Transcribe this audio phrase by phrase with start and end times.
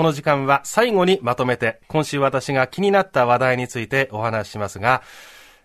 [0.00, 5.02] この時間は最後にまとめて、今週私が気になった話題についてお話ししますが、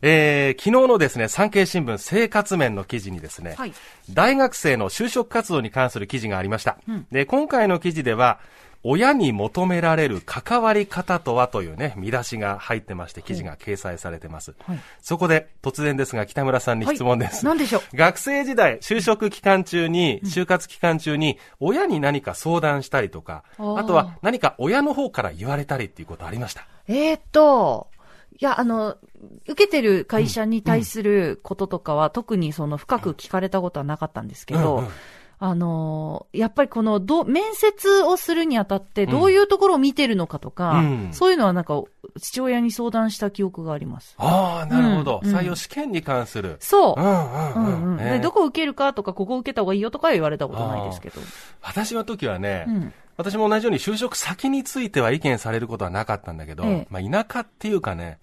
[0.01, 3.73] えー、昨日のですね、産経新聞生活面の記事にですね、はい、
[4.11, 6.77] 大学生の就職活動に関する記事がありました。
[6.85, 8.41] うん、で、今回の記事では、
[8.87, 14.53] 親に求められる関わり方とはというね、見出しが入ってまして、記事が掲載されてます。
[14.59, 17.43] はい、そこで、突然ですが、北村さんに質問です。
[17.43, 17.97] 何、はい、でしょう？
[17.97, 26.67] 学生時代、就職期間中に、就活期間中に、親に何か相談したりとか、あとは何か親の方から言われたりっていうことありました？
[26.87, 27.87] えー、っと、
[28.39, 28.97] いや、あの、
[29.47, 34.91] 受けてる会社に対することとかは、特にその深く聞かれたことはなかったんですけど、うんうん
[35.37, 41.81] あのやっぱりこのど、面接をするにあたって、どういうところを見てるのかとか、うん、そういうのはなんか、
[42.21, 44.15] 父親に相談した記憶があります。
[44.17, 46.57] ああ、なるほど、うん、採用試験に関する。
[46.59, 47.01] そう。
[47.01, 51.19] うんうんどこ受けるかとか、ここ受けた方がいいよとか言われたことないですけど。
[51.61, 52.93] 私の時はね、うん。
[53.17, 58.19] 私も同じように就職先については意見されることはなかったんだけど、ええ、まあ田舎っていうかね、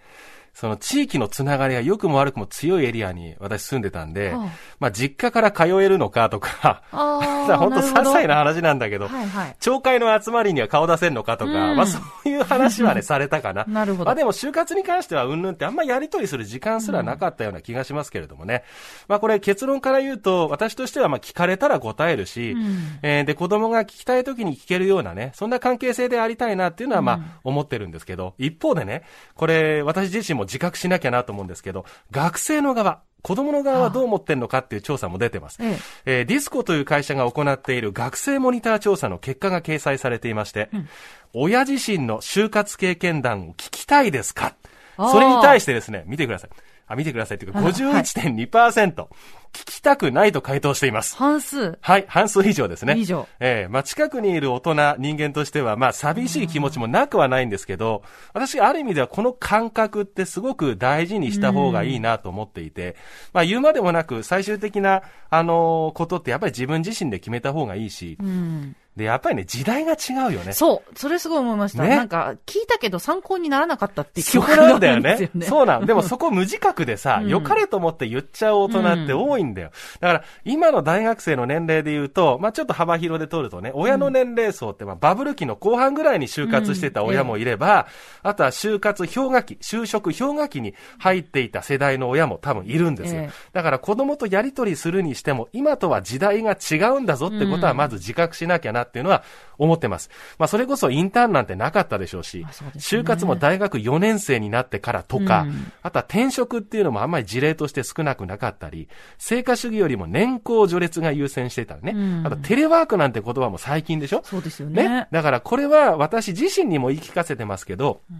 [0.55, 4.35] その地域のつながりが良くも悪くも強いエリアに私住んでたんで、
[4.79, 13.65] まあ実家から通えるのかとか、 本当些細な話なんだけど、はいはい、町会の集まりには顔出せるのかとか、うん、まあそういう話はね、されたかな。
[13.69, 14.05] なるほど。
[14.05, 18.63] まあでも就活に関してはうんぬんってあんまやりとりする時間すらなかったような気がしますけれどもね。
[19.09, 29.03] まあこれ結論から言うと、私としてはまあ聞かれたら答えるし、うん、えー、で子供が聞きたい時に聞けるようなね、そんな関係性でありたいなっていうのはまあ思ってるんですけど、一方でね、
[29.35, 35.59] これ私自身も自覚しなきゃなと思うんですけど、学生の側、子供の側はどう思ってんのかっていう調査も出てます。
[35.61, 36.23] ええ。
[36.23, 40.89] ー、ディスコという会社が行っている学生モニター調査の結果が掲載されていまして、うん、
[41.33, 44.57] 親自身の就活経験談を聞きたいですか？
[44.97, 46.51] それに対してですね、見てください。
[46.89, 49.09] あ、見てくださいっていうか、51.2%、はい、
[49.53, 51.17] 聞きたくないと回答しています。
[51.17, 52.95] 半数はい、半数以上ですね。
[52.97, 53.29] 以上。
[53.39, 62.97] ええー、まあ、近くにいる大人、人間としては、まあ、寂しい気持ちもなくはないんですけど、私、ある意味ではこの感覚ってすごく大事にした方がいいなと思っていて、
[63.33, 70.53] まあ、言うまでもなく、最終的な、あのー、ことってやっぱり自分自身で決めた方がいいし、うんで、やっぱりね、時代が違うよね。
[70.53, 70.99] そう。
[70.99, 71.83] それすごい思いました。
[71.83, 75.31] ね、なんか、聞いたけど参考にならなかったって記憶なんだよね。
[75.49, 75.87] そうなん。
[75.87, 79.71] でもそこ無自覚でさ、うん、良かれと思って言っちゃう大人って多いんだよ。
[80.01, 87.87] だから、今の大学生の年齢で言うと、まあちょっと幅広で取るとね、親の年齢層って、まあバブル期の後半ぐらいに就活してた親もいれば、
[88.25, 93.29] うん、あとは就活氷河期、就職氷河期に入っていた世代の親も多分いるんですよ。
[93.53, 99.23] だから子供とやりとりするにしても、今とは時代が違うんだぞってことはまず自覚しなきゃなっていうのは、
[99.63, 100.11] 思ってます。
[100.39, 108.89] まあ、それこそインターンなんてなかったでしょうし、うね、就活も大学4年生になってからとか、うん、あとは転職っていうのもあんまり事例として少なくなかったり、
[109.33, 114.21] 成果主義よりも年功序列が優先してたらね、うん、あとテレワークなんて言葉も最近でしょ？
[114.25, 114.87] そうですよね。
[114.87, 115.09] ね。
[115.11, 118.19] だからこれは私自身にも言い聞かせてますけど、うん。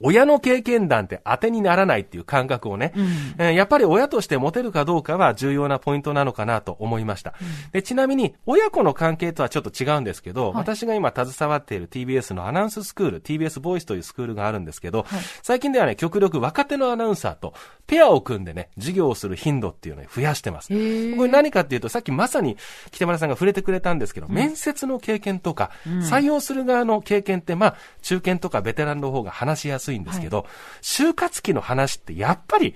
[0.00, 3.06] 親の経験談って当てにならないっていう感覚をね、うん、
[3.44, 7.34] えー、やっぱり親として持てるかどうかは重要なポイントなのかなと思いました。
[7.40, 17.54] うん、でちなみに、親子の関係とはちょっと違うんですけど、はい、私が今携わっている TBS のアナウンススクール、TBS ボイスというスクールがあるんですけど、はい、最近ではね、極力若手のアナウンサーと
[17.88, 20.68] ペアを組んでね、授業をする頻度っていうのを増やしてます。
[20.68, 22.56] これ何かっていうと、さっきまさに
[22.90, 30.04] 北村さんが触れてくれたんですけど、うん、面接の経験とか、採用する側の経験って、まあ、中堅とかベテランの方が話しやすいん。
[30.04, 30.46] ですけど、はい
[30.80, 32.74] 就活期の話ってやっぱり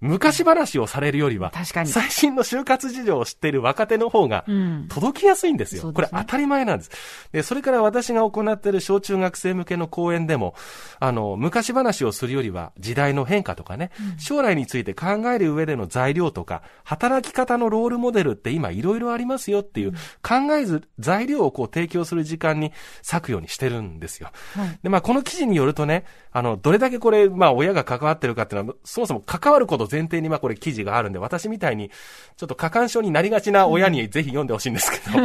[0.00, 1.90] 昔話をされるよりは、確かに。
[1.90, 4.44] 最新の就活事情を知っている若手の方が、
[4.88, 6.90] 届きやすいんですよ、うん、これ当たり前なんです。
[7.32, 10.54] で、それから私が行っている小中学生向けの講演でも、
[11.00, 19.92] あの、昔話をするよりは、時代の変化とかね、うん、将来について考える上での材料とか、働き方のロールモデルって今いろいろありますよっていう、
[20.22, 22.72] 考えず、材料をこう提供する時間に
[23.02, 24.30] 割くようにしてるんですよ。
[24.54, 31.90] はい、で、まあ、この記事によるとね、あの、どれだけこれ、まあ、親が関わってるかっていうのは、そもそも関わること前提にまあこれ記事があるんで、私みたいに、
[32.36, 35.18] ちょっと過干渉になりがちな親にぜひ読んでほしいんですけど、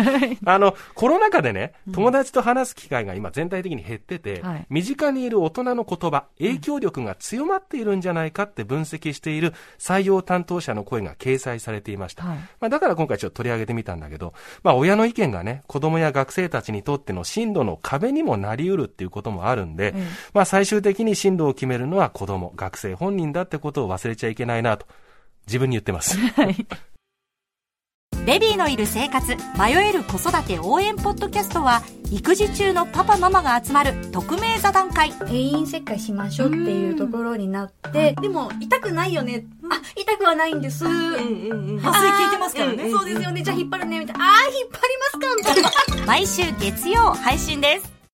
[0.46, 12.24] あの、コロナ禍でね、友達と話す機会が今全体的に減ってて、身近にいる大人の言葉、影響力が強まっているんじゃないかって分析している採用担当者の声が掲載されていました。
[12.24, 14.34] まあだから今回ちょっと取り上げてみたんだけど、
[14.64, 19.94] まあ親の意見がね、子供や学生たちにとっての進路の壁にもなり得るっていうこともあるんで、
[20.34, 24.86] まあ最終的に進路を決めるのは子供、学生本人だってことを忘れちゃいけないなと
[25.48, 26.18] 自分に言ってます。
[26.18, 26.56] はい。
[28.26, 35.12] ベビーのいる生活迷える子育て応援ポッドキャストは育児中のパパママが集まる匿名座談会。
[35.12, 39.46] 定員切開しましょうっていうところになってでも痛くないよね。
[39.70, 40.86] あ痛くはないんです。
[40.86, 41.86] うんうんうん。
[41.86, 43.42] 麻酔効いてますからね、そうですよね。
[43.42, 44.26] じゃあ引っ張るねみたいな。
[44.26, 46.06] ああ引っ張りますかみたいな。
[46.08, 47.93] 毎週月曜配信です